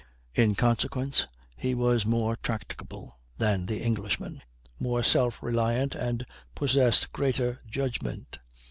[0.33, 4.41] In consequence, he was more tractable than the Englishman,
[4.79, 8.39] more self reliant, and possessed greater judgment.